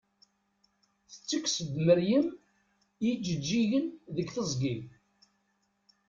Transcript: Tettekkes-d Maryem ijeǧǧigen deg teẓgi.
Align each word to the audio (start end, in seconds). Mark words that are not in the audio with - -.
Tettekkes-d 1.11 1.73
Maryem 1.85 2.27
ijeǧǧigen 3.09 3.85
deg 4.15 4.27
teẓgi. 4.35 4.75